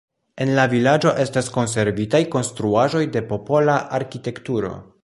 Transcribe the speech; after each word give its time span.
En 0.45 0.53
la 0.59 0.63
vilaĝo 0.71 1.11
estas 1.25 1.51
konservitaj 1.57 2.23
konstruaĵoj 2.37 3.05
de 3.19 3.25
popola 3.35 3.79
arkitekturo. 4.01 4.79